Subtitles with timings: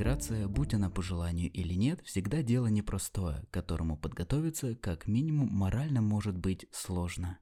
[0.00, 5.48] Миграция, будь она по желанию или нет, всегда дело непростое, к которому подготовиться как минимум
[5.52, 7.38] морально может быть сложно.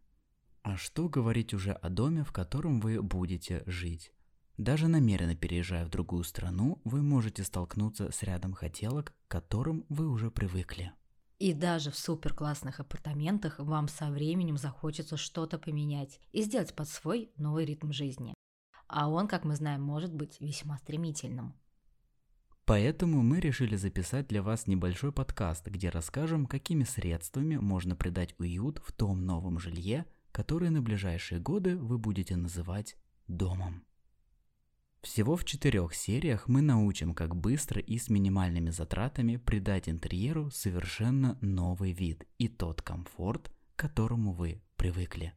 [0.62, 4.12] А что говорить уже о доме, в котором вы будете жить?
[4.56, 10.08] Даже намеренно переезжая в другую страну, вы можете столкнуться с рядом хотелок, к которым вы
[10.08, 10.92] уже привыкли.
[11.38, 16.88] И даже в супер классных апартаментах вам со временем захочется что-то поменять и сделать под
[16.88, 18.34] свой новый ритм жизни.
[18.88, 21.54] А он, как мы знаем, может быть весьма стремительным.
[22.68, 28.82] Поэтому мы решили записать для вас небольшой подкаст, где расскажем, какими средствами можно придать уют
[28.84, 33.86] в том новом жилье, которое на ближайшие годы вы будете называть домом.
[35.00, 41.38] Всего в четырех сериях мы научим, как быстро и с минимальными затратами придать интерьеру совершенно
[41.40, 45.32] новый вид и тот комфорт, к которому вы привыкли.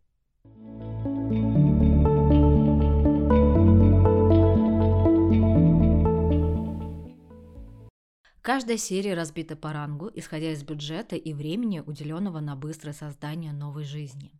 [8.41, 13.83] Каждая серия разбита по рангу, исходя из бюджета и времени, уделенного на быстрое создание новой
[13.83, 14.33] жизни.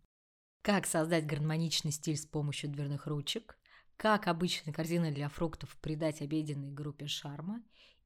[0.64, 3.60] Как создать гармоничный стиль с помощью дверных ручек,
[3.98, 7.62] как обычной корзины для фруктов придать обеденной группе шарма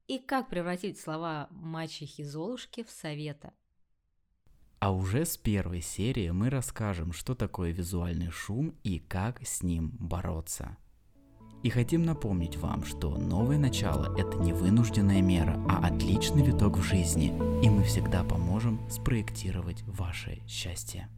[0.07, 3.53] и как превратить слова мачехи Золушки в совета.
[4.79, 9.91] А уже с первой серии мы расскажем, что такое визуальный шум и как с ним
[9.97, 10.77] бороться.
[11.65, 16.83] И хотим напомнить вам, что новое начало– это не вынужденная мера, а отличный виток в
[16.83, 21.09] жизни, и мы всегда поможем спроектировать ваше счастье.